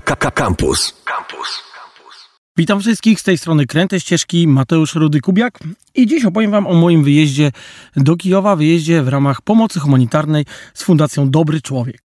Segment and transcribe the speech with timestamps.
[0.00, 0.94] Campus.
[1.04, 1.62] Campus.
[2.56, 5.50] Witam wszystkich z tej strony Kręte Ścieżki, Mateusz Rudy-Kubiak
[5.94, 7.52] i dziś opowiem Wam o moim wyjeździe
[7.96, 12.02] do Kijowa, wyjeździe w ramach pomocy humanitarnej z Fundacją Dobry Człowiek.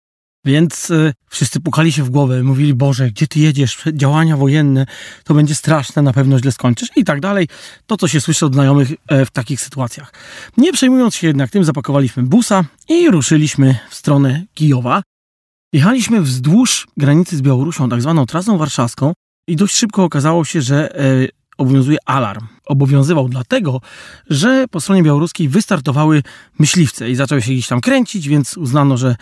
[0.45, 3.79] Więc y, wszyscy pukali się w głowę, mówili, Boże, gdzie ty jedziesz?
[3.93, 4.87] Działania wojenne,
[5.25, 7.49] to będzie straszne, na pewno źle skończysz i tak dalej.
[7.87, 10.13] To, co się słyszy od znajomych e, w takich sytuacjach.
[10.57, 15.03] Nie przejmując się jednak tym, zapakowaliśmy busa i ruszyliśmy w stronę Kijowa.
[15.73, 19.13] Jechaliśmy wzdłuż granicy z Białorusią, tak zwaną trasą warszawską
[19.49, 21.29] i dość szybko okazało się, że e,
[21.59, 22.47] obowiązuje alarm.
[22.67, 23.81] Obowiązywał dlatego,
[24.31, 26.23] że po stronie białoruskiej wystartowały
[26.59, 29.17] myśliwce i zaczęły się gdzieś tam kręcić, więc uznano, że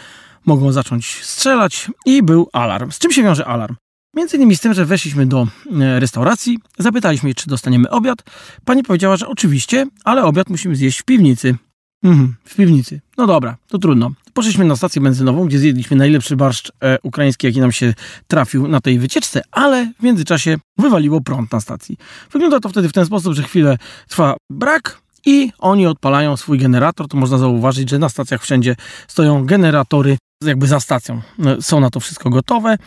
[0.46, 2.90] mogą zacząć strzelać i był alarm.
[2.92, 3.76] Z czym się wiąże alarm?
[4.16, 5.48] Między innymi z tym, że weszliśmy do
[5.80, 8.18] e, restauracji, zapytaliśmy, czy dostaniemy obiad.
[8.64, 11.56] Pani powiedziała, że oczywiście, ale obiad musimy zjeść w piwnicy.
[12.02, 13.00] Mhm, w piwnicy.
[13.16, 14.10] No dobra, to trudno.
[14.38, 17.94] Poszliśmy na stację benzynową, gdzie zjedliśmy najlepszy barszcz e, ukraiński, jaki nam się
[18.26, 21.96] trafił na tej wycieczce, ale w międzyczasie wywaliło prąd na stacji.
[22.32, 27.08] Wygląda to wtedy w ten sposób, że chwilę trwa brak i oni odpalają swój generator.
[27.08, 28.76] To można zauważyć, że na stacjach wszędzie
[29.08, 31.20] stoją generatory jakby za stacją.
[31.46, 32.78] E, Są na to wszystko gotowe.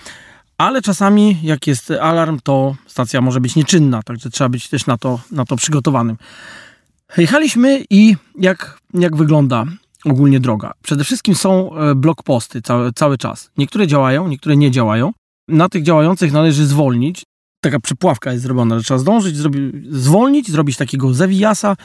[0.58, 4.98] Ale czasami, jak jest alarm, to stacja może być nieczynna, także trzeba być też na
[4.98, 6.18] to, na to przygotowanym.
[7.18, 9.66] Jechaliśmy i jak, jak wygląda
[10.06, 10.72] ogólnie droga?
[10.84, 13.52] Przede wszystkim są e, blokposty cały, cały czas.
[13.58, 15.12] Niektóre działają, niektóre nie działają.
[15.48, 17.24] Na tych działających należy zwolnić.
[17.64, 21.76] Taka przepławka jest zrobiona, że trzeba zdążyć, zrobi, zwolnić, zrobić takiego zawijasa.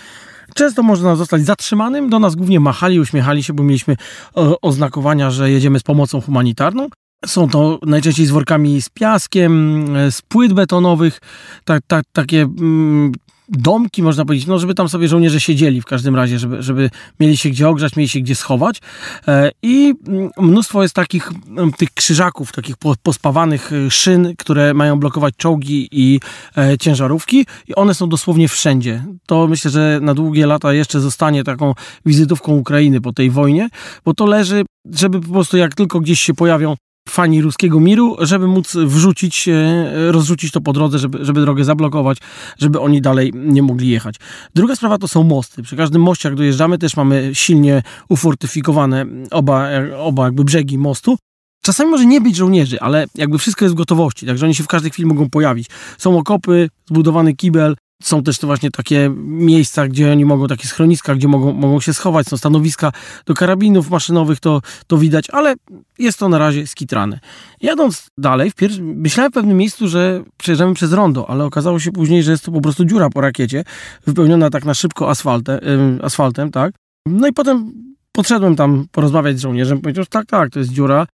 [0.54, 2.10] Często można zostać zatrzymanym.
[2.10, 6.88] Do nas głównie machali, uśmiechali się, bo mieliśmy e, oznakowania, że jedziemy z pomocą humanitarną.
[7.26, 11.20] Są to najczęściej z workami z piaskiem, e, z płyt betonowych,
[11.64, 13.12] tak, tak, takie mm,
[13.48, 17.36] domki, można powiedzieć, no żeby tam sobie żołnierze siedzieli w każdym razie, żeby, żeby mieli
[17.36, 18.80] się gdzie ogrzać, mieli się gdzie schować.
[19.28, 24.74] E, I mm, mnóstwo jest takich mm, tych krzyżaków, takich po- pospawanych e, szyn, które
[24.74, 26.20] mają blokować czołgi i
[26.56, 29.04] e, ciężarówki i one są dosłownie wszędzie.
[29.26, 31.74] To myślę, że na długie lata jeszcze zostanie taką
[32.06, 33.68] wizytówką Ukrainy po tej wojnie,
[34.04, 36.76] bo to leży, żeby po prostu jak tylko gdzieś się pojawią
[37.08, 42.18] fani ruskiego miru, żeby móc wrzucić, e, rozrzucić to po drodze, żeby, żeby drogę zablokować,
[42.58, 44.16] żeby oni dalej nie mogli jechać.
[44.54, 45.62] Druga sprawa to są mosty.
[45.62, 49.68] Przy każdym moście, jak dojeżdżamy, też mamy silnie ufortyfikowane oba,
[49.98, 51.16] oba jakby brzegi mostu.
[51.62, 54.66] Czasami może nie być żołnierzy, ale jakby wszystko jest w gotowości, także oni się w
[54.66, 55.66] każdej chwili mogą pojawić.
[55.98, 61.14] Są okopy, zbudowany kibel, są też to właśnie takie miejsca, gdzie oni mogą, takie schroniska,
[61.14, 62.92] gdzie mogą, mogą się schować, są stanowiska
[63.26, 65.54] do karabinów maszynowych, to, to widać, ale
[65.98, 67.20] jest to na razie skitrane.
[67.60, 71.92] Jadąc dalej, w pier- myślałem w pewnym miejscu, że przejeżdżamy przez rondo, ale okazało się
[71.92, 73.64] później, że jest to po prostu dziura po rakiecie,
[74.06, 75.60] wypełniona tak na szybko asfaltem,
[76.02, 76.74] asfaltem tak.
[77.06, 77.72] No i potem
[78.12, 81.06] podszedłem tam porozmawiać z żołnierzem, powiedział, że tak, tak, to jest dziura.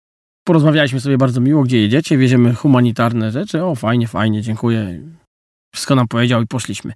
[0.44, 5.02] Porozmawialiśmy sobie bardzo miło, gdzie jedziecie, wieziemy humanitarne rzeczy, o fajnie, fajnie, dziękuję.
[5.72, 6.94] Wszystko nam powiedział i poszliśmy.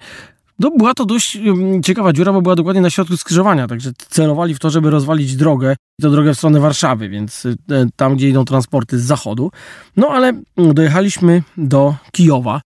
[0.60, 1.38] No, była to dość
[1.84, 5.76] ciekawa dziura, bo była dokładnie na środku skrzyżowania, także celowali w to, żeby rozwalić drogę,
[6.00, 7.56] i to drogę w stronę Warszawy, więc y,
[7.96, 9.52] tam, gdzie idą transporty z zachodu.
[9.98, 12.62] No, ale mm, dojechaliśmy do Kijowa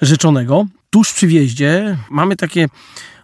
[0.00, 0.66] Rzeczonego.
[0.90, 2.66] Tuż przy wjeździe mamy takie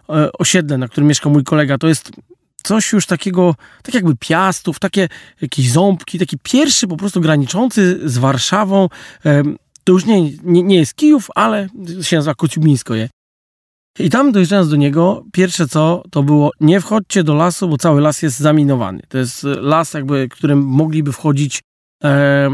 [0.09, 1.77] e, osiedle, na którym mieszka mój kolega.
[1.77, 2.11] To jest
[2.63, 5.09] coś już takiego, tak jakby piastów, takie
[5.41, 8.89] jakieś ząbki, taki pierwszy po prostu graniczący z Warszawą.
[9.89, 11.67] To już nie, nie, nie jest Kijów, ale
[12.01, 13.09] się nazywa Kociubińsko je.
[13.99, 18.01] I tam dojeżdżając do niego, pierwsze co, to było nie wchodźcie do lasu, bo cały
[18.01, 19.01] las jest zaminowany.
[19.07, 21.61] To jest las, jakby, którym mogliby wchodzić
[22.03, 22.49] e,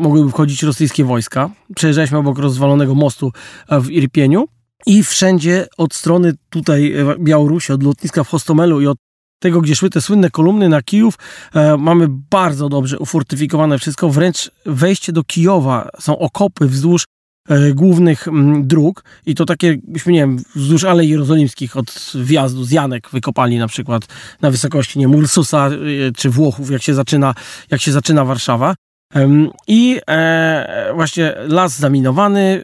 [0.00, 1.50] mogłyby wchodzić rosyjskie wojska.
[1.76, 3.32] Przejeżdżaliśmy obok rozwalonego mostu
[3.68, 4.48] e, w Irpieniu
[4.86, 8.98] i wszędzie od strony tutaj e, Białorusi, od lotniska w Hostomelu i od
[9.40, 11.14] tego, gdzie szły te słynne kolumny na Kijów,
[11.54, 14.10] e, mamy bardzo dobrze ufortyfikowane wszystko.
[14.10, 17.04] Wręcz wejście do Kijowa są okopy wzdłuż
[17.48, 22.70] e, głównych m, dróg i to takie, nie wiem, wzdłuż Alei Jerozolimskich od wjazdu z
[22.70, 24.06] Janek wykopali na przykład
[24.40, 25.70] na wysokości, nie wiem, Ursusa e,
[26.16, 27.34] czy Włochów, jak się zaczyna,
[27.70, 28.74] jak się zaczyna Warszawa.
[29.66, 32.62] I e, właśnie las zaminowany,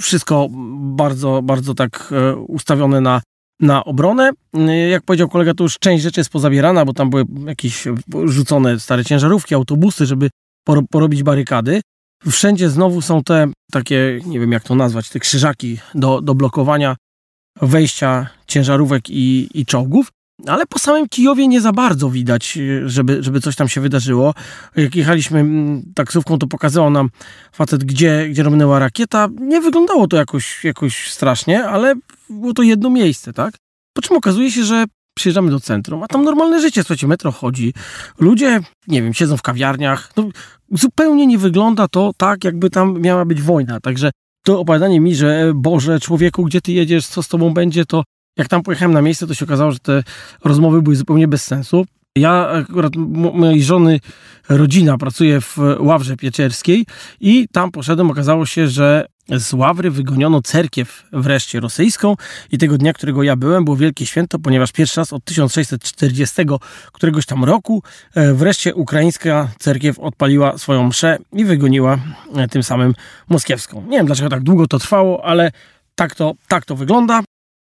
[0.00, 3.22] wszystko bardzo, bardzo tak e, ustawione na,
[3.60, 4.30] na obronę.
[4.54, 7.84] E, Jak powiedział kolega, to już część rzeczy jest pozabierana, bo tam były jakieś
[8.24, 10.30] rzucone stare ciężarówki, autobusy, żeby
[10.68, 11.80] poro- porobić barykady.
[12.30, 16.96] Wszędzie znowu są te takie, nie wiem jak to nazwać, te krzyżaki do, do blokowania
[17.62, 20.08] wejścia ciężarówek i, i czołgów.
[20.46, 24.34] Ale po samym Kijowie nie za bardzo widać, e, żeby, żeby coś tam się wydarzyło.
[24.76, 27.10] Jak jechaliśmy mm, taksówką, to pokazywał nam
[27.52, 29.28] facet, gdzie, gdzie robnęła rakieta.
[29.40, 31.94] Nie wyglądało to jakoś, jakoś strasznie, ale
[32.30, 33.54] było to jedno miejsce, tak?
[33.96, 34.84] Po czym okazuje się, że
[35.16, 37.72] przyjeżdżamy do centrum, a tam normalne życie, słuchajcie, metro chodzi,
[38.18, 40.28] ludzie, nie wiem, siedzą w kawiarniach, no,
[40.72, 44.10] zupełnie nie wygląda to tak, jakby tam miała być wojna, także
[44.44, 48.02] to opowiadanie mi, że Boże, człowieku, gdzie ty jedziesz, co z tobą będzie, to
[48.36, 50.02] jak tam pojechałem na miejsce, to się okazało, że te
[50.44, 51.86] rozmowy były zupełnie bez sensu.
[52.16, 52.96] Ja akurat
[53.34, 54.00] mojej żony
[54.48, 56.86] rodzina pracuje w Ławrze Pieczerskiej
[57.20, 62.14] i tam poszedłem, okazało się, że z Ławry wygoniono cerkiew wreszcie rosyjską
[62.52, 66.42] i tego dnia, którego ja byłem, było wielkie święto, ponieważ pierwszy raz od 1640
[66.92, 67.82] któregoś tam roku
[68.14, 71.98] e, wreszcie ukraińska cerkiew odpaliła swoją mszę i wygoniła
[72.36, 72.94] e, tym samym
[73.28, 73.82] moskiewską.
[73.82, 75.52] Nie wiem dlaczego tak długo to trwało, ale
[75.94, 77.22] tak to, tak to wygląda.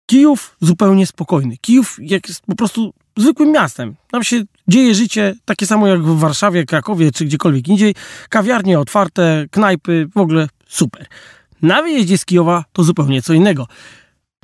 [0.08, 1.58] Kijów zupełnie spokojny.
[1.58, 3.96] Kijów jest po prostu zwykłym miastem.
[4.12, 7.96] Tam się dzieje życie takie samo jak w Warszawie, Krakowie czy gdziekolwiek indziej.
[8.30, 11.06] Kawiarnie otwarte, knajpy, w ogóle super.
[11.62, 13.68] Na wyjeździe z Kijowa to zupełnie co innego.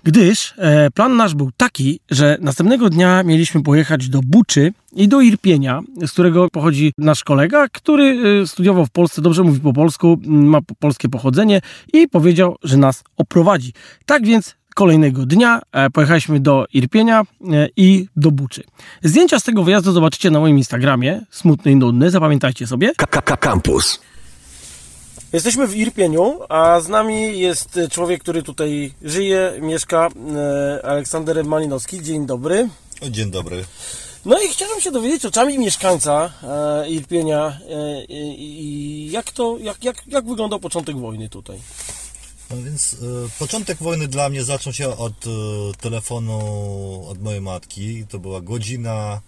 [0.03, 5.21] Gdyż e, plan nasz był taki, że następnego dnia mieliśmy pojechać do Buczy i do
[5.21, 10.19] Irpienia, z którego pochodzi nasz kolega, który e, studiował w Polsce, dobrze mówi po polsku,
[10.25, 11.61] ma polskie pochodzenie
[11.93, 13.73] i powiedział, że nas oprowadzi.
[14.05, 18.63] Tak więc kolejnego dnia e, pojechaliśmy do Irpienia e, i do Buczy.
[19.03, 22.91] Zdjęcia z tego wyjazdu zobaczycie na moim Instagramie, smutny i nudny, zapamiętajcie sobie.
[23.39, 23.99] Campus.
[25.33, 32.01] Jesteśmy w Irpieniu, a z nami jest człowiek, który tutaj żyje, mieszka, e, Aleksander Malinowski.
[32.03, 32.69] Dzień dobry.
[33.09, 33.63] Dzień dobry.
[34.25, 36.33] No i chciałem się dowiedzieć oczami mieszkańca
[36.87, 37.59] Irpienia
[38.37, 41.59] i jak to, jak, jak, jak wyglądał początek wojny tutaj.
[42.55, 42.97] No więc e,
[43.39, 45.29] początek wojny dla mnie zaczął się od e,
[45.81, 46.39] telefonu
[47.07, 48.05] od mojej matki.
[48.09, 49.21] To była godzina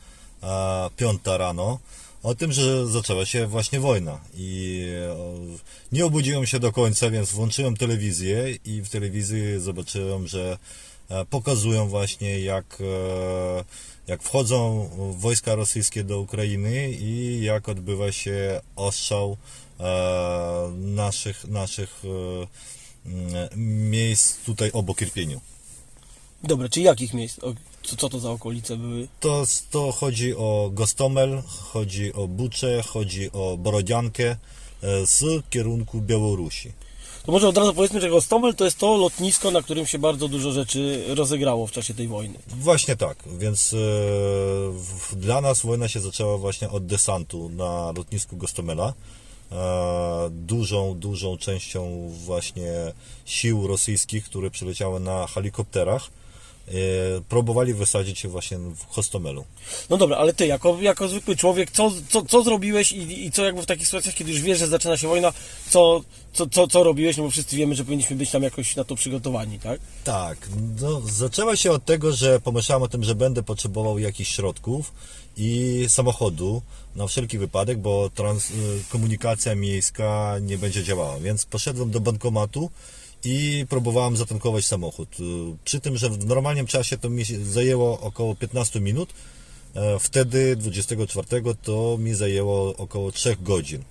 [0.43, 1.79] e, piąta rano.
[2.23, 4.19] O tym, że zaczęła się właśnie wojna.
[4.33, 5.15] I e,
[5.91, 10.57] nie obudziłem się do końca, więc włączyłem telewizję i w telewizji zobaczyłem, że
[11.29, 12.77] pokazują właśnie jak,
[14.07, 19.37] jak wchodzą wojska rosyjskie do Ukrainy i jak odbywa się ostrzał
[20.77, 22.03] naszych, naszych
[23.55, 25.41] miejsc tutaj obok Irpieniu.
[26.43, 27.39] Dobra, czy jakich miejsc?
[27.83, 29.07] Co, co to za okolice były?
[29.19, 34.35] To, to chodzi o Gostomel, chodzi o Bucze, chodzi o Borodziankę
[34.83, 36.71] e, z kierunku Białorusi.
[37.25, 40.27] To może od razu powiedzmy, że Gostomel to jest to lotnisko, na którym się bardzo
[40.27, 42.39] dużo rzeczy rozegrało w czasie tej wojny.
[42.47, 43.77] Właśnie tak, więc e,
[44.71, 48.93] w, dla nas wojna się zaczęła właśnie od desantu na lotnisku Gostomela.
[49.51, 52.71] E, dużą, dużą częścią właśnie
[53.25, 56.03] sił rosyjskich, które przyleciały na helikopterach,
[56.67, 56.71] e,
[57.29, 59.45] próbowali wysadzić się właśnie w Hostomelu.
[59.89, 63.45] No dobra, ale ty, jako, jako zwykły człowiek, co, co, co zrobiłeś i, i co
[63.45, 65.33] jakby w takich sytuacjach, kiedy już wiesz, że zaczyna się wojna,
[65.69, 66.01] co,
[66.33, 67.17] co, co, co robiłeś?
[67.17, 69.79] No bo wszyscy wiemy, że powinniśmy być tam jakoś na to przygotowani, tak?
[70.03, 70.37] Tak.
[70.81, 74.91] No, zaczęła się od tego, że pomyślałem o tym, że będę potrzebował jakichś środków
[75.37, 76.61] i samochodu
[76.95, 78.53] na wszelki wypadek, bo trans, y,
[78.89, 81.19] komunikacja miejska nie będzie działała.
[81.19, 82.69] Więc poszedłem do bankomatu
[83.23, 85.19] i próbowałem zatankować samochód.
[85.19, 85.23] Y,
[85.65, 89.13] przy tym, że w normalnym czasie to mi zajęło około 15 minut,
[89.73, 93.83] e, wtedy 24 to mi zajęło około 3 godzin.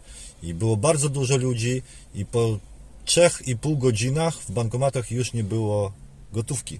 [0.43, 1.83] I było bardzo dużo ludzi
[2.15, 2.59] i po
[3.07, 5.93] 3,5 godzinach w bankomatach już nie było
[6.33, 6.79] gotówki.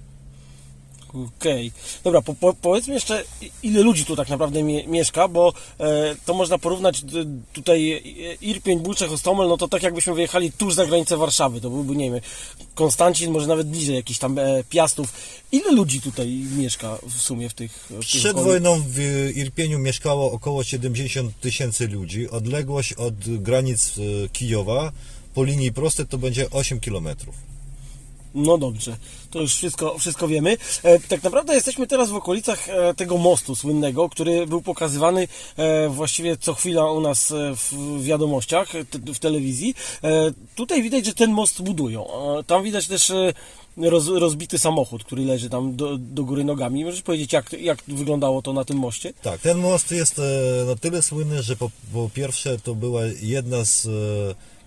[1.15, 1.69] Okej.
[1.69, 2.03] Okay.
[2.05, 3.25] Dobra, po, po, powiedzmy jeszcze,
[3.63, 7.03] ile ludzi tu tak naprawdę mie mieszka, bo e, to można porównać
[7.53, 8.03] tutaj
[8.41, 12.11] Irpień, Bulczech, Hostomel, no to tak jakbyśmy wyjechali tuż za granicę Warszawy, to byłby, nie
[12.11, 12.21] wiem,
[12.75, 15.13] Konstancin, może nawet bliżej jakichś tam e, Piastów.
[15.53, 17.87] Ile ludzi tutaj mieszka w sumie w tych...
[17.91, 18.99] W Przed wojną w
[19.35, 22.31] Irpieniu mieszkało około 70 tysięcy ludzi.
[22.31, 24.93] Odległość od granic e, Kijowa
[25.35, 27.54] po linii prostej to będzie 8 kilometrów.
[28.35, 28.97] No dobrze,
[29.31, 30.57] to już wszystko, wszystko wiemy.
[30.83, 35.89] E, tak naprawdę jesteśmy teraz w okolicach e, tego mostu słynnego, który był pokazywany e,
[35.89, 38.73] właściwie co chwila u nas w wiadomościach,
[39.15, 39.75] w telewizji.
[40.55, 42.07] Tutaj widać, że ten most budują.
[42.47, 43.13] Tam widać też
[43.77, 46.85] roz, rozbity samochód, który leży tam do, do góry nogami.
[46.85, 49.13] Możesz powiedzieć, jak, jak wyglądało to na tym moście?
[49.23, 50.21] Tak, ten most jest
[50.67, 53.89] na tyle słynny, że po, po pierwsze to była jedna z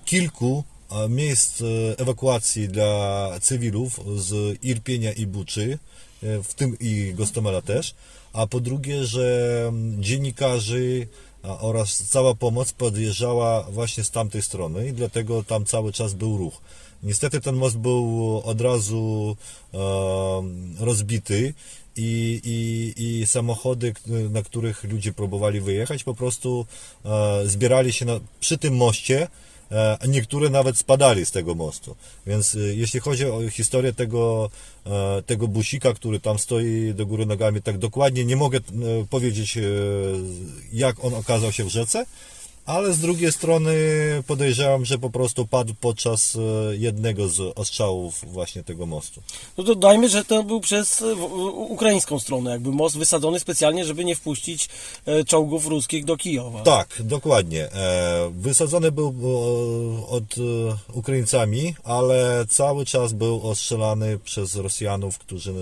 [0.05, 0.63] kilku
[1.09, 1.65] miejsc e,
[1.97, 5.79] ewakuacji dla cywilów z Irpienia i Buczy,
[6.23, 7.95] e, w tym i Gostomela też,
[8.33, 11.07] a po drugie, że dziennikarzy
[11.43, 16.61] oraz cała pomoc podjeżdżała właśnie z tamtej strony i dlatego tam cały czas był ruch.
[17.03, 19.35] Niestety ten most był od razu
[19.73, 19.77] e,
[20.79, 21.53] rozbity
[21.95, 23.93] i, i, i samochody,
[24.29, 26.65] na których ludzie próbowali wyjechać, po prostu
[27.05, 29.27] e, zbierali się na, przy tym moście
[30.07, 31.95] niektóre nawet spadali z tego mostu.
[32.27, 34.49] Więc e, jeśli chodzi o historię tego,
[34.85, 38.61] e, tego busika, który tam stoi do góry nogami, tak dokładnie nie mogę e,
[39.09, 39.61] powiedzieć, e,
[40.73, 42.05] jak on okazał się w rzece,
[42.67, 43.73] ale z drugiej strony
[44.27, 46.39] podejrzewam, że po prostu padł podczas e,
[46.75, 49.21] jednego z ostrzałów właśnie tego mostu.
[49.57, 51.15] No to dajmy, że to był przez e,
[51.53, 54.69] ukraińską stronę, jakby most wysadzony specjalnie, żeby nie wpuścić
[55.05, 56.61] e, czołgów ruskich do Kijowa.
[56.61, 57.69] Tak, dokładnie.
[58.31, 59.15] Wysadzony był
[60.09, 60.35] od
[60.93, 65.53] Ukraińcami, ale cały czas był ostrzelany przez Rosjanów, którzy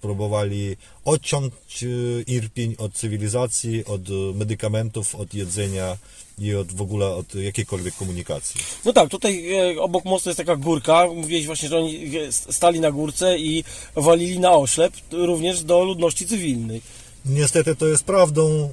[0.00, 1.86] próbowali odciąć e,
[2.26, 5.96] Irpień od cywilizacji, od e, medykamentów, od jedzenia
[6.38, 8.60] i od w ogóle od jakiejkolwiek komunikacji.
[8.84, 11.06] No tak, tutaj e, obok mostu jest taka górka.
[11.14, 13.64] Mówiłeś właśnie, że oni e, stali na górce i
[13.96, 16.80] walili na oślep, również do ludności cywilnej.
[17.24, 18.68] Niestety to jest prawdą, e,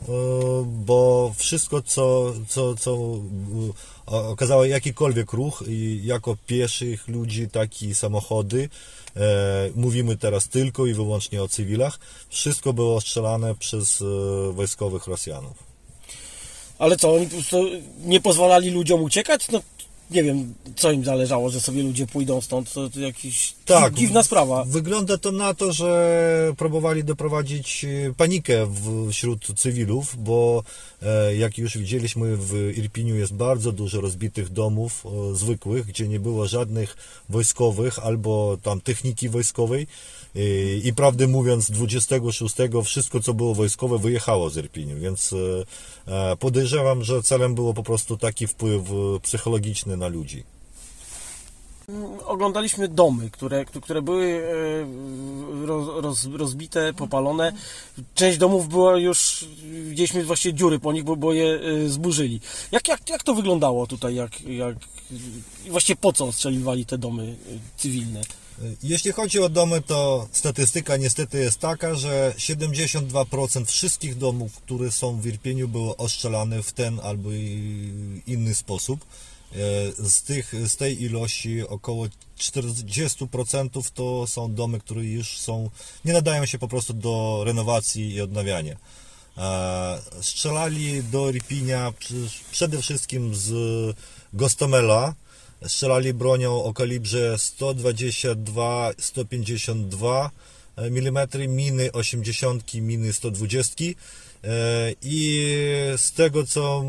[0.66, 2.98] bo wszystko, co, co, co
[4.12, 5.64] e, okazało jakikolwiek ruch,
[6.04, 8.70] jako pieszych ludzi, tak i samochody,
[9.16, 9.22] e,
[9.76, 14.04] mówimy teraz tylko i wyłącznie o cywilach, wszystko było ostrzelane przez
[14.52, 15.58] wojskowych Rosjanów.
[16.80, 17.66] Ale co, oni po prostu
[18.06, 19.48] nie pozwalali ludziom uciekać?
[19.52, 19.62] No
[20.12, 22.74] nie wiem, co im zależało, że sobie ludzie pójdą stąd.
[22.74, 24.64] To, to jakiś Tak, dziwna sprawa.
[24.64, 28.68] Wygląda to na to, że próbowali doprowadzić e, panikę
[29.10, 30.64] wśród cywilów, bo
[31.02, 36.20] e, jak już widzieliśmy w Irpiniu jest bardzo dużo rozbitych domów e, zwykłych, gdzie nie
[36.20, 36.98] było żadnych
[37.30, 39.88] wojskowych albo tam techniki wojskowej
[40.84, 45.34] i prawdę mówiąc 26 wszystko co było wojskowe wyjechało z Irpiniu, więc
[46.08, 50.44] e, e, podejrzewam, że celem było po prostu taki wpływ e, psychologiczny na ludzi.
[52.26, 54.44] Oglądaliśmy domy, które, które były
[55.66, 57.54] roz, roz, rozbite, popalone.
[58.16, 59.46] Część domów była już,
[59.84, 62.42] widzieliśmy właśnie dziury po nich, bo, bo je zburzyli.
[62.72, 64.16] Jak, jak, jak to wyglądało tutaj?
[64.16, 64.76] Jak, jak,
[65.70, 67.36] właściwie po co ostrzeliwali te domy
[67.78, 68.22] cywilne?
[68.84, 75.22] Jeśli chodzi o domy, to statystyka niestety jest taka, że 72% wszystkich domów, które są
[75.22, 77.30] w Irpieniu, było ostrzelane w ten albo
[78.28, 79.06] inny sposób.
[79.52, 79.56] E,
[80.10, 82.08] Z, tych, z tej ilości około
[82.40, 85.70] 40% to są domy, które już są,
[86.06, 88.76] nie nadają się po prostu do renowacji i odnawiania.
[89.38, 91.94] E, Strzelali do Irpinia
[92.52, 93.52] przede wszystkim z
[94.34, 95.14] Gostomela,
[95.68, 100.30] strzelali bronią o kalibrze 122-152
[100.78, 103.84] mm, miny 80, miny 120
[104.44, 105.48] E, i
[105.98, 106.86] z tego co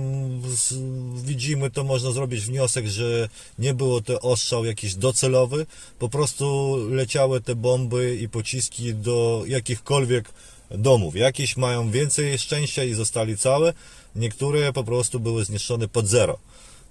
[1.24, 5.66] widzimy to można zrobić wniosek, że nie było to ostrzał jakiś docelowy,
[5.98, 10.32] po prostu leciały te bomby i pociski do jakichkolwiek
[10.70, 11.16] domów.
[11.16, 13.72] Jakieś mają więcej szczęścia i zostali całe,
[14.16, 16.38] niektóre po prostu były zniszczone pod zero.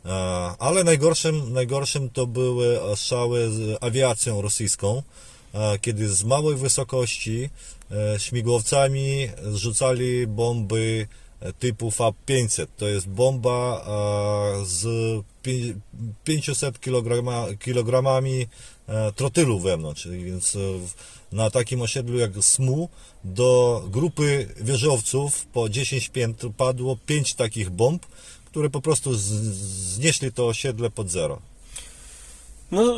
[0.05, 0.10] E,
[0.60, 5.03] Ale najgorszym, najgorszym to były ostrzały z awiacją rosyjską,
[5.53, 7.50] e, kiedy z małej wysokości
[7.91, 11.08] e, śmigłowcami zrzucali bomby
[11.39, 12.67] e, typu FAB-500.
[12.77, 13.86] To jest bomba
[14.62, 14.86] e, z
[15.43, 15.75] pi-
[16.24, 18.48] 500 kilograma, kilogramami
[18.88, 20.60] e, trotylu wewnątrz, więc e,
[21.31, 22.89] na takim osiedlu jak SMU
[23.24, 28.05] do grupy wieżowców po 10 piętr padło 5 takich bomb,
[28.51, 29.13] które po prostu
[29.93, 31.41] znieśli to osiedle pod zero.
[32.72, 32.98] No,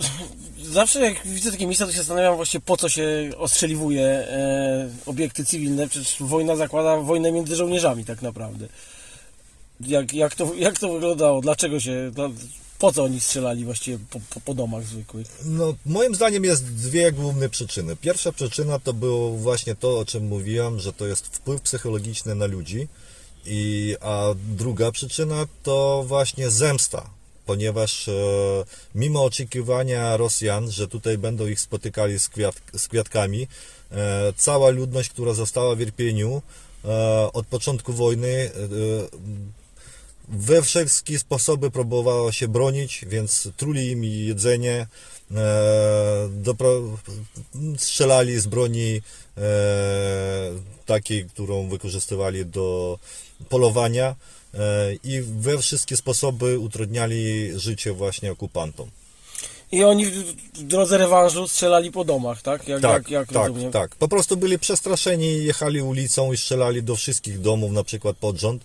[0.63, 5.45] zawsze jak widzę takie miejsca, to się zastanawiam właśnie po co się ostrzeliwuje e, obiekty
[5.45, 5.87] cywilne.
[5.87, 8.67] Przecież wojna zakłada wojnę między żołnierzami tak naprawdę.
[9.79, 11.41] Jak, jak, to, jak to wyglądało?
[11.41, 12.11] Dlaczego się...
[12.79, 15.27] Po co oni strzelali właściwie po, po, po domach zwykłych?
[15.45, 17.95] No, moim zdaniem jest dwie główne przyczyny.
[17.95, 22.45] Pierwsza przyczyna to było właśnie to, o czym mówiłem, że to jest wpływ psychologiczny na
[22.45, 22.87] ludzi,
[23.45, 27.09] i, a druga przyczyna to właśnie zemsta,
[27.45, 28.13] ponieważ e,
[28.95, 33.47] mimo oczekiwania Rosjan, że tutaj będą ich spotykali z, kwiat, z kwiatkami,
[33.91, 36.41] e, cała ludność, która została w Irpieniu
[36.85, 36.89] e,
[37.33, 38.51] od początku wojny e,
[40.29, 44.87] we wszystkie sposoby próbowało się bronić, więc truli im jedzenie,
[45.31, 46.81] e, dopro,
[47.77, 49.01] strzelali z broni
[49.37, 49.41] e,
[50.85, 52.99] takiej, którą wykorzystywali do
[53.49, 54.15] polowania
[54.53, 58.89] e, i we wszystkie sposoby utrudniali życie właśnie okupantom.
[59.71, 62.67] I oni w w drodze rewanżu strzelali po domach, tak?
[62.67, 63.71] Jak, Tak, jak, jak tak, rozumiem.
[63.71, 63.95] tak.
[63.95, 68.63] Po prostu byli przestraszeni, jechali ulicą i strzelali do wszystkich domów, na przykład pod rząd.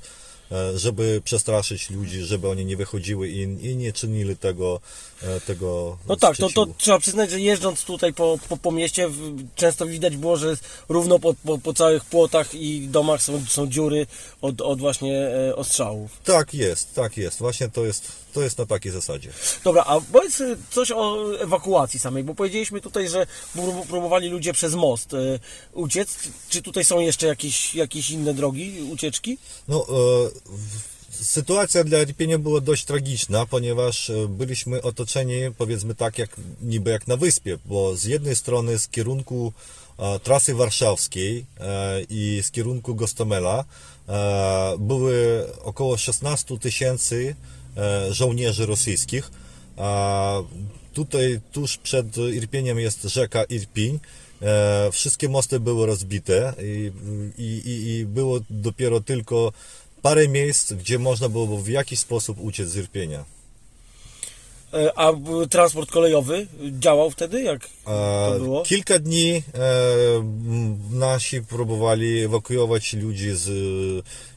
[0.52, 4.80] E, żeby przestraszyć ludzi, żeby oni nie wychodziły i, i nie czynili tego,
[5.22, 9.10] e, tego No tak, to, to trzeba przyznać, że jeżdżąc tutaj po, po, po mieście,
[9.54, 10.56] często widać było, że
[10.88, 14.06] równo po, po, po całych płotach i domach są, są dziury
[14.42, 16.10] od, od właśnie e, ostrzałów.
[16.24, 17.38] Tak jest, tak jest.
[17.38, 19.30] Właśnie to jest, to jest na takiej zasadzie.
[19.64, 24.52] Dobra, a powiedz y, coś o ewakuacji samej, bo powiedzieliśmy tutaj, że prób- próbowali ludzie
[24.52, 25.38] przez most e,
[25.72, 26.16] uciec.
[26.48, 29.38] Czy tutaj są jeszcze jakieś, jakieś inne drogi ucieczki?
[29.68, 29.94] No, e,
[31.10, 36.30] sytuacja dla Irpienia była dość tragiczna, ponieważ e, byliśmy otoczeni, powiedzmy tak, jak
[36.62, 39.52] niby jak na wyspie, bo z jednej strony z kierunku
[39.98, 43.64] e, trasy warszawskiej e, i z kierunku Gostomela
[44.78, 45.17] były
[45.78, 47.34] około 16 tysięcy
[47.76, 49.30] e, żołnierzy rosyjskich.
[50.92, 53.98] Tutaj tuż przed Irpieniem jest rzeka Irpiń.
[54.42, 56.92] E, wszystkie mosty były rozbite i,
[57.38, 59.52] i, i było dopiero tylko
[60.02, 63.24] parę miejsc, gdzie można było w jakiś sposób uciec z Irpienia.
[64.74, 65.12] E, A
[65.50, 66.46] transport kolejowy
[66.78, 67.42] działał wtedy?
[67.42, 68.62] Jak to E, było?
[68.62, 69.42] Kilka dni e,
[70.90, 73.48] nasi próbowali ewakuować ludzi z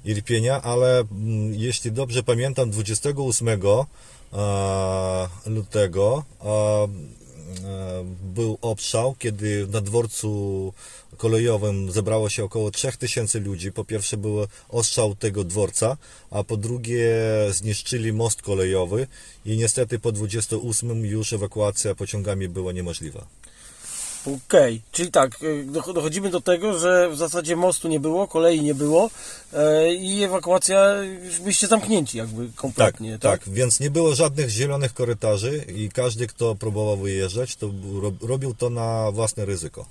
[0.05, 1.03] Irpienia, ale
[1.51, 3.57] jeśli dobrze pamiętam, 28 e,
[5.45, 6.23] lutego
[8.23, 10.73] był obszał, kiedy na dworcu
[11.17, 13.71] kolejowym zebrało się około 3000 ludzi.
[13.71, 15.97] Po pierwsze był ostrzał tego dworca,
[16.31, 17.09] a po drugie
[17.51, 19.07] zniszczyli most kolejowy
[19.45, 23.27] i niestety po 28 już ewakuacja pociągami była niemożliwa.
[24.27, 28.61] Okej, czyli tak, y, doch- dochodzimy do tego, że w zasadzie mostu nie było, kolei
[28.61, 29.09] nie było
[29.53, 34.93] e, i ewakuacja, już byliście zamknięci jakby Tak, kompletnie, tak, więc nie było żadnych zielonych
[34.93, 37.67] korytarzy i każdy, kto próbował wyjeżdżać, to
[38.01, 39.85] ro- robił to na własne ryzyko.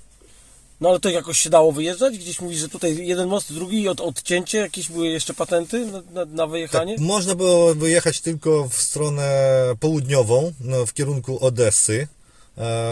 [0.81, 2.17] No ale to jakoś się dało wyjeżdżać?
[2.17, 6.25] Gdzieś mówisz, że tutaj jeden most, drugi od, odcięcie, jakieś były jeszcze patenty na, na,
[6.25, 6.95] na wyjechanie?
[6.95, 12.07] Tak, można było wyjechać tylko w stronę południową, no, w kierunku Odessy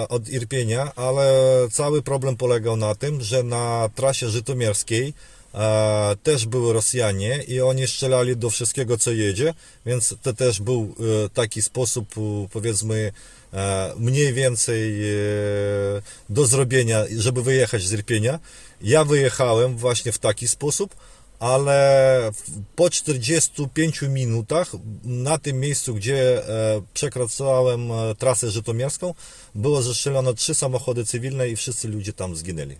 [0.09, 1.33] od Irpienia, ale
[1.71, 5.13] cały problem polegał na tym, że na trasie żytomierskiej
[5.53, 9.53] e, też były Rosjanie i oni strzelali do wszystkiego, co jedzie,
[9.85, 10.95] więc to też był
[11.25, 13.11] e, taki sposób, e, powiedzmy,
[13.53, 15.15] e, mniej więcej e,
[16.29, 18.39] do zrobienia, żeby wyjechać z Irpienia.
[18.81, 20.95] Ja wyjechałem właśnie w taki sposób,
[21.39, 22.31] ale
[22.75, 24.71] po 45 minutach
[25.03, 29.13] na tym miejscu, gdzie e, przekraczałem e, trasę żytomierską,
[29.55, 32.75] było zestrzelone trzy samochody cywilne i wszyscy ludzie tam zginęli.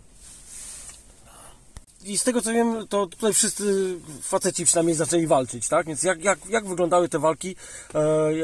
[2.03, 5.87] I z tego co wiem, to tutaj wszyscy faceci przynajmniej zaczęli walczyć, tak?
[5.87, 7.55] Więc jak, jak, jak wyglądały te walki,
[7.93, 8.35] e,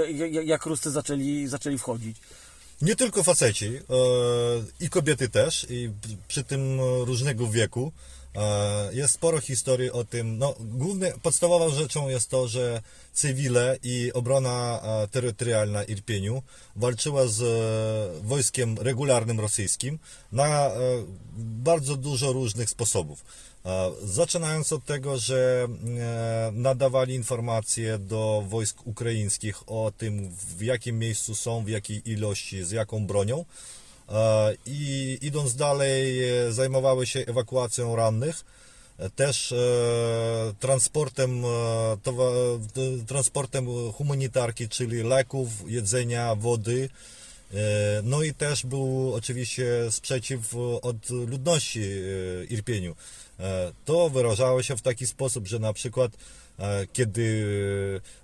[0.44, 2.18] jak, Ruscy zaczęli, zaczęli wchodzić?
[2.82, 3.72] Nie tylko faceci,
[4.80, 5.90] i kobiety też, i
[6.28, 7.92] przy tym różnego wieku.
[8.38, 10.38] E, Jest sporo historii o tym.
[10.38, 12.82] No, głównie podstawową rzeczą jest to, że
[13.14, 16.44] cywile i obrona e, terytorialna Irpieniu
[16.76, 20.00] walczyła z e, wojskiem regularnym rosyjskim
[20.32, 20.72] na
[21.38, 23.26] bardzo dużo różnych sposobów.
[24.04, 25.68] Zaczynając od tego, że
[26.52, 32.72] nadawali informacje do wojsk ukraińskich o tym, w jakim miejscu są, w jakiej ilości, z
[32.72, 33.46] jaką bronią.
[34.10, 38.46] E, I idąc dalej, e, zajmowały się ewakuacją rannych,
[38.98, 39.54] e, też
[40.60, 41.44] transportem,
[43.08, 46.90] transportem humanitarki, czyli leków, jedzenia, wody.
[48.04, 51.82] No i też był oczywiście sprzeciw od ludności
[52.50, 52.96] Irpieniu.
[53.86, 56.12] To wyrażało się w taki sposób, że na przykład
[56.94, 57.46] kiedy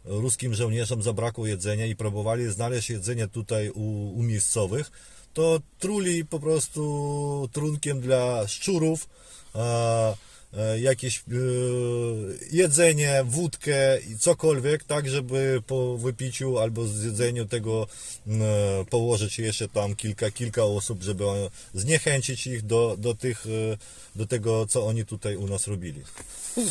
[0.06, 4.92] ruskim żołnierzom zabrakło jedzenia i próbowali znaleźć jedzenie tutaj u, u miejscowych,
[5.34, 9.08] to truli po prostu trunkiem dla szczurów
[10.82, 11.22] jakieś e,
[12.52, 17.88] jedzenie, wódkę i cokolwiek, tak żeby po wypiciu albo zjedzeniu tego
[18.28, 18.32] e,
[18.90, 23.78] położyć jeszcze tam kilka, kilka osób, żeby e, zniechęcić ich do, do, tych, e,
[24.16, 26.02] do tego, co oni tutaj u nas robili.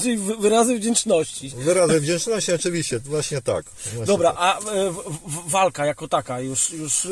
[0.03, 1.53] Czyli wy- wyrazy wdzięczności.
[1.57, 3.65] Wyrazy wdzięczności oczywiście, właśnie tak.
[3.71, 4.39] Właśnie Dobra, tak.
[4.41, 4.95] a e,
[5.47, 7.09] walka jako taka już, już e,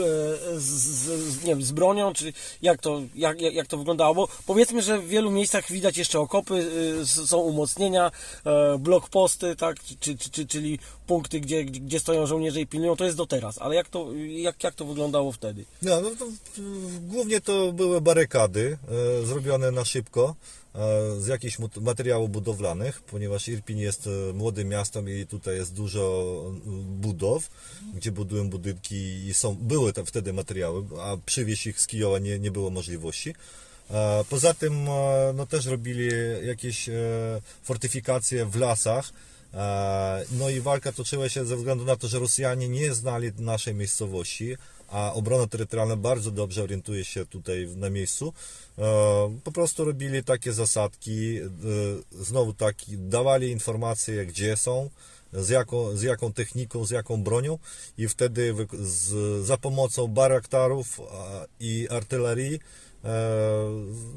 [0.57, 4.15] z, nie wiem, z bronią, czy jak to, jak jak to wyglądało?
[4.15, 6.58] Bo powiedzmy, że w wielu miejscach widać jeszcze okopy,
[7.01, 8.11] s- są umocnienia,
[8.47, 13.05] e, blokposty, tak, czy, czy, czy, czyli punkty, gdzie, gdzie stoją żołnierze i pilnują, to
[13.05, 13.59] jest do teraz.
[13.59, 15.65] Ale jak to, jak, jak to wyglądało wtedy?
[15.83, 16.31] No, to, y,
[17.01, 18.79] głównie to były barykady
[19.23, 20.35] e, zrobione na szybko
[20.75, 26.35] e, z jakichś materiałów budowlanych, ponieważ Irpin jest młodym miastem i tutaj jest dużo
[26.87, 27.51] budow,
[27.95, 32.39] gdzie budują budynki i są, były tam wtedy materiały, a przywieźć ich z Kijowa nie,
[32.39, 33.35] nie było możliwości.
[33.91, 36.09] E, Poza tym e, no, też robili
[36.43, 36.93] jakieś e,
[37.63, 39.13] fortyfikacje w lasach,
[40.33, 44.57] No i walka toczyła się ze względu na to, że Rosjanie nie znali naszej miejscowości,
[44.89, 48.33] a obrona terytorialna bardzo dobrze orientuje się tutaj na miejscu.
[49.45, 51.41] Po prostu robili takie zasadki,
[52.21, 54.91] znowu taki, dawali informacje, gdzie są,
[55.33, 57.59] z jaką, z jaką techniką, z jaką bronią
[57.99, 61.01] i wtedy z, za pomocą baraktarów
[61.61, 62.61] i artylerii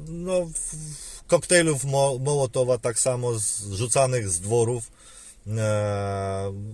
[0.08, 5.50] no, w- koktajlów mo, Mołotowa tak samo zrzucanych z dworów e,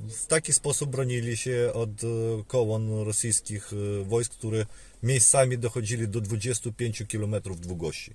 [0.09, 2.07] w taki sposób bronili się od e,
[2.47, 4.67] kołon rosyjskich e, wojsk, które
[5.03, 8.15] miejscami dochodzili do 25 km długości.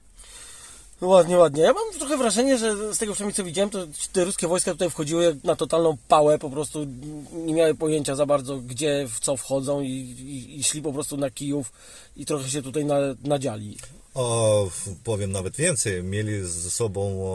[1.02, 1.64] No ładnie, ładnie.
[1.64, 3.80] Ja mam trochę wrażenie, że z tego przynajmniej co widziałem, to
[4.14, 6.86] te ruskie wojska tutaj wchodziły na totalną pałę, po prostu
[7.34, 11.18] nie miały pojęcia za bardzo, gdzie, w co wchodzą i, i, i szli po prostu
[11.18, 11.72] na Kijów
[12.18, 13.78] i trochę się tutaj na, nadziali.
[14.14, 14.70] O,
[15.04, 17.26] powiem nawet więcej, mieli ze sobą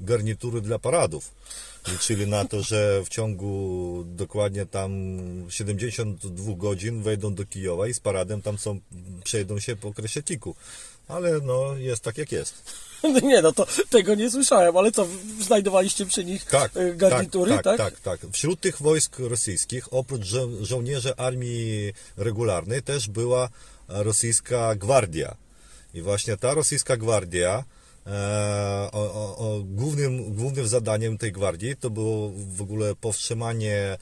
[0.00, 1.30] garnitury dla paradów.
[1.92, 4.90] Liczyli na to, że w ciągu dokładnie tam
[5.48, 8.80] 72 godzin wejdą do Kijowa i z paradem tam są,
[9.24, 10.54] przejdą się po Kresiatiku.
[11.08, 12.54] Ale no, jest tak jak jest.
[13.22, 15.06] Nie no, to tego nie słyszałem, ale co,
[15.40, 17.76] znajdowaliście przy nich Tak, e, garnitury, tak, tak?
[17.78, 18.30] tak, tak, tak.
[18.32, 23.48] Wśród tych wojsk rosyjskich, oprócz żo- żołnierzy armii regularnej, też była
[23.88, 25.36] rosyjska gwardia.
[25.96, 27.64] I właśnie ta rosyjska gwardia,
[28.06, 28.10] e,
[28.92, 33.98] o, o, głównym, głównym zadaniem tej gwardii to było w ogóle powstrzymanie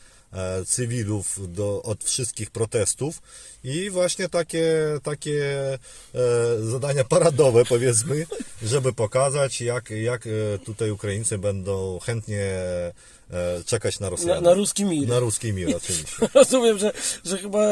[0.67, 3.23] cywilów do, od wszystkich protestów
[3.65, 5.79] i właśnie takie, takie e,
[6.63, 8.27] zadania paradowe powiedzmy,
[8.63, 12.93] żeby pokazać jak, jak e, tutaj Ukraińcy będą chętnie e,
[13.67, 14.45] czekać na Na, Rosjanów.
[14.45, 15.09] na ruski mir.
[15.09, 16.17] Na ruski mir oczywiście.
[16.35, 16.93] Rozumiem, że,
[17.25, 17.67] że chyba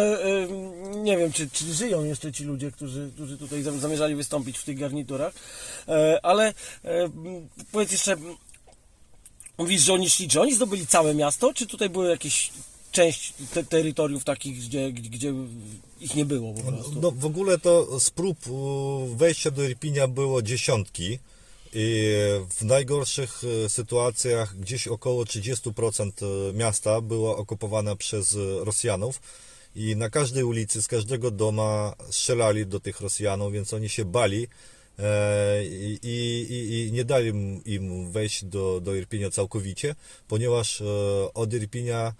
[0.96, 4.64] nie wiem, czy, czy żyją jeszcze ci ludzie, którzy, którzy tutaj zam- zamierzali wystąpić w
[4.64, 5.32] tych garniturach,
[5.88, 7.08] e, ale e,
[7.72, 8.16] powiedz jeszcze,
[9.62, 12.50] mówisz, że oni szli, czy oni zdobyli całe miasto, czy tutaj były jakieś
[12.92, 15.34] część te, terytoriów takich, gdzie, gdzie,
[16.00, 17.00] ich nie było po prostu?
[17.00, 18.50] No, w ogóle to z prób e,
[19.16, 21.18] wejścia do Irpinia było dziesiątki
[21.74, 22.14] i
[22.58, 26.12] w najgorszych e, sytuacjach gdzieś około 30%
[26.54, 29.20] miasta było okupowane przez e, Rosjanów
[29.76, 34.42] i na każdej ulicy, z każdego doma strzelali do tych Rosjanów, więc oni się bali
[34.42, 34.48] e,
[35.64, 37.28] i, i, i nie dali
[37.64, 39.94] im- wejść do, do Irpinia całkowicie,
[40.28, 40.84] ponieważ e,
[41.34, 42.14] od Irpinia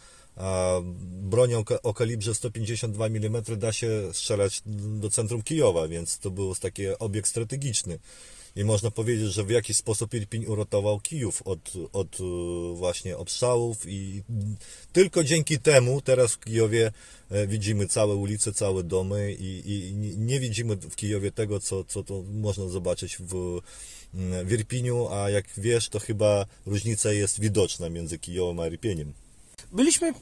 [1.02, 4.62] bronią o kalibrze 152 mm da się strzelać
[5.00, 7.98] do centrum Kijowa, więc to był taki obiekt strategiczny.
[8.56, 12.22] I można powiedzieć, że w jakiś sposób Irpiń uratował Kijów od, od e,
[12.74, 14.22] właśnie obstrzałów i
[14.92, 16.92] tylko dzięki temu teraz w Kijowie
[17.30, 21.84] e, widzimy całe ulice, całe domy i, i nie- nie widzimy w Kijowie tego, co,
[21.84, 23.60] co to można zobaczyć w,
[24.14, 29.12] mm, w Irpiniu, a jak wiesz, to chyba różnica jest widoczna między Kijowem a Irpieniem.
[29.72, 30.12] Byliśmy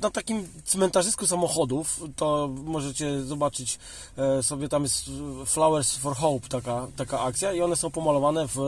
[0.00, 3.78] na takim cmentarzysku samochodów, to możecie zobaczyć
[4.16, 5.04] e, sobie, tam jest
[5.46, 8.58] Flowers for Hope, taka, taka akcja i one są pomalowane w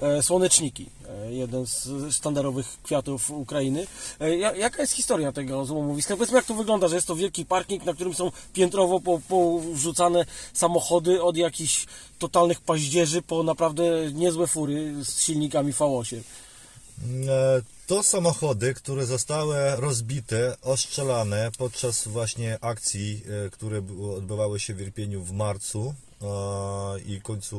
[0.00, 3.86] e, słoneczniki, e, jeden z sztandarowych kwiatów Ukrainy.
[4.20, 6.16] E, ja- Jaka jest historia tego złomowiska?
[6.16, 10.24] Powiedzmy jak to wygląda, że jest to wielki parking, na którym są piętrowo po- porzucane
[10.52, 11.86] samochody od jakichś
[12.18, 16.20] totalnych paździerzy po naprawdę niezłe fury z silnikami V8.
[17.28, 23.78] E, To samochody, które zostały rozbite, ostrzelane podczas właśnie akcji, e, które
[24.16, 26.26] odbywały się w Irpieniu w marcu e,
[27.00, 27.58] i końcu,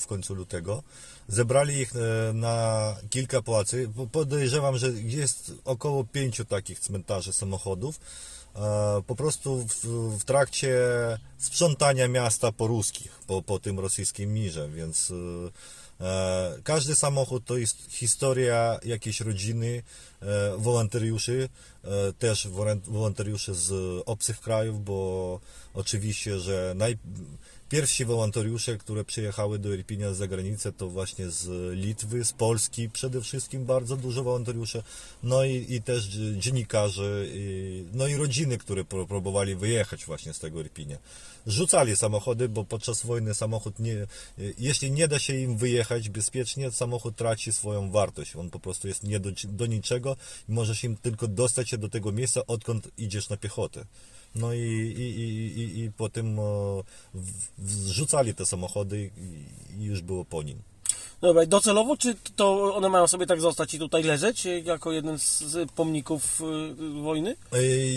[0.00, 0.82] w końcu lutego.
[1.28, 1.92] Zebrali ich
[2.34, 3.90] na kilka płacy.
[3.96, 8.00] Po- Podejrzewam, że jest około pięciu takich cmentarzy samochodów.
[9.06, 9.86] Po prostu w,
[10.18, 10.76] w trakcie
[11.38, 15.12] sprzątania miasta po ruskich, po, po tym rosyjskim mirze, więc
[16.64, 19.82] każdy samochód to jest historia jakiejś rodziny,
[20.22, 21.48] e, wolontariuszy,
[21.84, 22.48] e, też
[22.86, 25.40] wolontariuszy z obcych krajów, bo
[25.74, 26.98] oczywiście, że naj,
[27.68, 33.20] pierwsi wolontariusze, które przyjechały do Irpinia z zagranicy, to właśnie z Litwy, z Polski przede
[33.20, 34.82] wszystkim bardzo dużo wolontariuszy,
[35.22, 40.34] no i, i też dzi- dziennikarze, i, no i rodziny, które pró- próbowali wyjechać właśnie
[40.34, 40.98] z tego Irpinia.
[41.46, 44.06] Rzucali samochody, bo podczas wojny samochód nie,
[44.58, 48.36] jeśli nie da się im wyjechać bezpiecznie, samochód traci swoją wartość.
[48.36, 50.16] On po prostu jest nie do, do niczego
[50.48, 53.84] i możesz im tylko dostać się do tego miejsca, odkąd idziesz na piechotę.
[54.34, 59.10] No i, i, i, i, i potem o, w- zrzucali te samochody
[59.78, 60.58] i, już było po nim.
[61.20, 65.18] Dobra, docelowo, czy to one mają sobie tak zostać i tutaj leżeć e, jako jeden
[65.18, 67.36] z pomników y, wojny?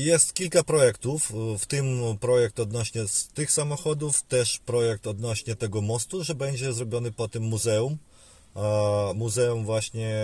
[0.05, 3.01] Jest kilka projektów, w tym projekt odnośnie
[3.33, 7.97] tych samochodów, też projekt odnośnie tego mostu, że będzie zrobiony potem muzeum
[8.55, 10.15] e, muzeum właśnie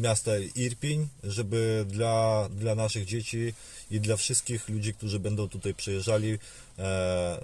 [0.00, 3.54] miasta Irpień, żeby dla, dla naszych dzieci
[3.92, 6.38] i dla wszystkich ludzi, którzy będą tutaj przyjeżdżali,
[6.78, 7.40] e,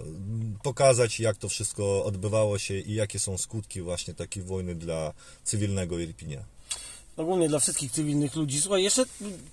[0.63, 5.13] pokazać jak to wszystko odbywało się i jakie są skutki właśnie takiej wojny dla
[5.45, 6.45] cywilnego Irpinia.
[7.17, 8.61] Ogólnie dla wszystkich cywilnych ludzi.
[8.61, 9.05] Słuchaj, jeszcze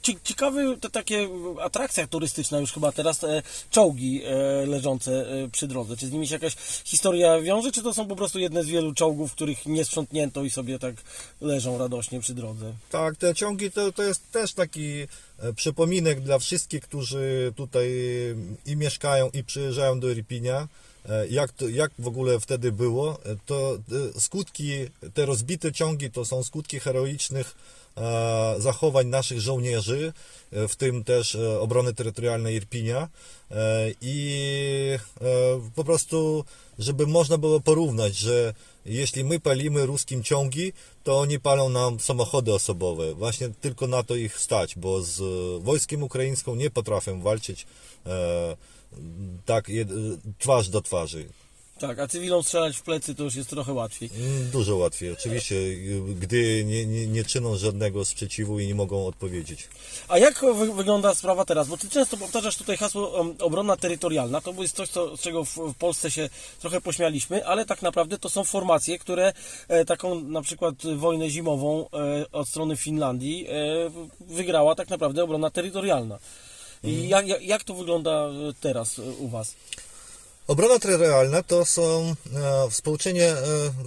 [0.01, 1.29] cie- ciekawy to takie
[1.62, 5.97] atrakcja turystyczna już chyba teraz, e, czołgi e, leżące e, przy drodze.
[5.97, 6.55] Czy z nimi się jakaś
[6.86, 10.49] historia wiąże, czy to są po prostu jedne z wielu czołgów, których nie sprzątnięto i
[10.49, 10.95] sobie tak
[11.41, 12.73] leżą radośnie przy drodze?
[12.89, 15.08] Tak, te ciągi to, to jest też taki
[15.56, 17.91] przypominek dla wszystkich, którzy tutaj
[18.65, 20.67] i mieszkają, i przyjeżdżają do Irpinia.
[21.10, 23.78] E, Jak, to, jak w ogóle wtedy było, E, to
[24.15, 24.71] e, skutki,
[25.13, 27.85] te rozbite ciągi to są skutki heroicznych e,
[28.58, 30.13] zachowań naszych żołnierzy,
[30.51, 33.10] e, w tym też e, obrony terytorialnej Irpinia
[33.51, 35.25] E, i e,
[35.75, 36.45] po prostu,
[36.79, 38.53] żeby można było porównać, że
[38.86, 43.13] jeśli my palimy ruskim ciągi, to oni palą nam samochody osobowe.
[43.13, 45.21] Właśnie tylko na to ich stać, bo z
[45.63, 47.65] wojskiem ukraińską nie potrafią walczyć
[48.05, 48.58] e,
[49.45, 49.71] tak
[50.39, 51.25] twarz do twarzy.
[51.79, 54.09] Tak, a cywilom strzelać w plecy to już jest trochę łatwiej.
[54.17, 55.55] Mm, Dużo łatwiej, oczywiście,
[56.15, 59.67] gdy nie, nie, nie czyną żadnego sprzeciwu i nie mogą odpowiedzieć.
[60.07, 61.67] A jak wy, wygląda sprawa teraz?
[61.67, 64.41] Bo ty często powtarzasz tutaj hasło obrona terytorialna.
[64.41, 68.17] To jest coś, co, z czego w, w Polsce się trochę pośmialiśmy, ale tak naprawdę
[68.17, 69.33] to są formacje, które
[69.67, 73.51] e, taką na przykład wojnę zimową e, od strony Finlandii e,
[74.19, 76.19] wygrała tak naprawdę obrona terytorialna.
[76.83, 78.29] I jak, jak, jak to wygląda
[78.61, 79.55] teraz e, u Was?
[80.47, 83.38] Obrona terytorialna to są e, współczynie e,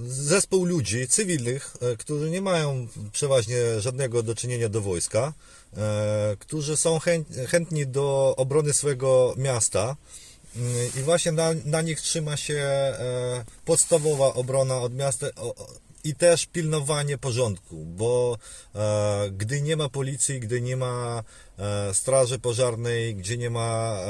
[0.07, 5.33] zespół ludzi cywilnych, e, którzy nie mają przeważnie żadnego do czynienia do wojska,
[6.39, 9.97] którzy są chęt, chętni do obrony swojego miasta
[10.57, 12.67] Mm, i właśnie na, na nich trzyma się
[13.65, 15.27] podstawowa obrona od miasta
[16.05, 18.39] i też pilnowanie porządku, bo
[19.33, 21.25] gdy nie ma policji, gdy nie ma
[21.93, 24.01] straży pożarnej, gdzie nie ma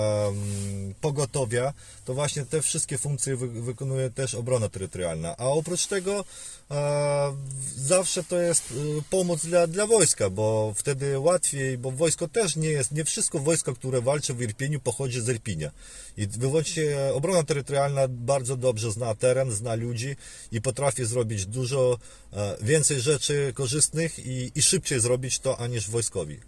[1.00, 1.72] pogotowia,
[2.04, 5.36] to właśnie te wszystkie funkcje wy, wykonuje też obrona terytorialna.
[5.36, 6.24] A oprócz tego
[6.70, 7.36] e,
[7.76, 12.68] zawsze to jest e, pomoc dla, dla wojska, bo wtedy łatwiej, bo wojsko też nie
[12.68, 15.70] jest, nie wszystko wojsko, które walczy w Irpieniu pochodzi z Irpinia.
[16.16, 20.16] I wyłącznie obrona terytorialna bardzo dobrze zna teren, zna ludzi
[20.52, 21.98] i potrafi zrobić dużo
[22.32, 26.40] e, więcej rzeczy korzystnych i, i szybciej zrobić to, aniż wojskowi.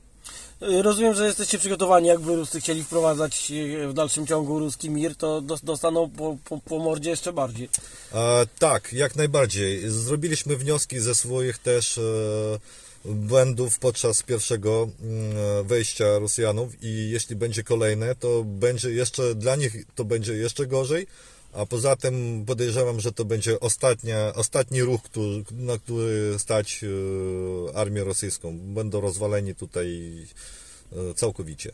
[0.60, 3.52] Rozumiem, że jesteście przygotowani, jakby Ruscy chcieli wprowadzać
[3.84, 7.68] e, w dalszym ciągu ruski mir, to dos- dostaną po, po, po mordzie jeszcze bardziej.
[8.14, 9.90] E, tak, jak najbardziej.
[9.90, 12.02] Zrobiliśmy wnioski ze swoich też e,
[13.04, 19.76] błędów podczas pierwszego mm, wejścia Rosjanów i jeśli będzie kolejne, to będzie jeszcze dla nich
[19.94, 21.06] to będzie jeszcze gorzej.
[21.52, 27.76] A poza tym podejrzewam, że to będzie ostatnia, ostatni ruch, który, na który stać e,
[27.76, 28.58] armię rosyjską.
[28.58, 30.16] Będą rozwaleni tutaj
[30.92, 31.72] e, całkowicie.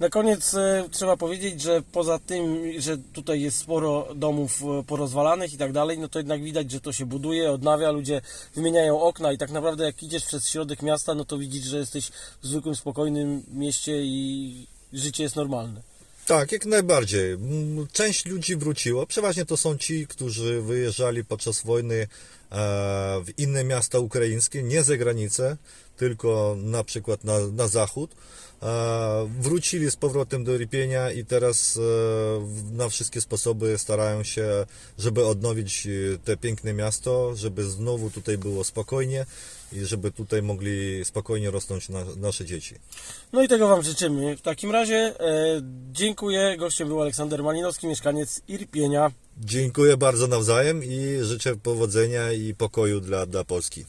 [0.00, 5.58] Na koniec e, trzeba powiedzieć, że poza tym, że tutaj jest sporo domów porozwalanych i
[5.58, 8.20] tak dalej, no to jednak widać, że to się buduje, odnawia, ludzie
[8.54, 12.08] wymieniają okna i tak naprawdę jak idziesz przez środek miasta, no to widzisz, że jesteś
[12.42, 15.95] w zwykłym, spokojnym mieście i życie jest normalne.
[16.26, 17.38] Tak, jak najbardziej.
[17.92, 19.06] Część ludzi wróciło.
[19.06, 22.08] Przeważnie to są ci, którzy wyjeżdżali podczas wojny
[23.24, 25.56] w inne miasta ukraińskie, nie za granicę,
[25.96, 28.14] tylko na przykład na, na zachód.
[28.62, 31.80] E, Wrócili z powrotem do Irpienia i teraz e,
[32.72, 34.66] na wszystkie sposoby starają się,
[34.98, 39.26] żeby odnowić e, te piękne miasto, żeby znowu tutaj było spokojnie
[39.72, 42.74] i żeby tutaj mogli spokojnie rosnąć na, nasze dzieci.
[43.32, 44.36] No i tego Wam życzymy.
[44.36, 45.60] W takim razie e,
[45.92, 46.56] dziękuję.
[46.58, 49.10] Gościem był Aleksander Malinowski, mieszkaniec Irpienia.
[49.36, 53.84] Dziękuję bardzo nawzajem i życzę powodzenia i pokoju dla, dla Polski.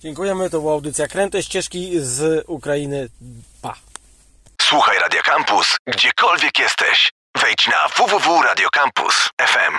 [0.00, 3.08] Dziękujemy, to była audycja Kręte Ścieżki z Ukrainy.
[3.62, 3.74] Pa!
[4.62, 7.12] Słuchaj Radio Campus, gdziekolwiek jesteś.
[7.42, 9.78] Wejdź na www.radiocampus.fm.